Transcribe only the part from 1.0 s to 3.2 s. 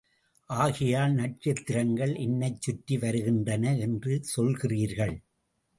நட்சத்திரங்கள் என்னைச்சுற்றி